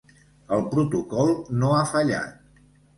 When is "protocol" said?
0.71-1.31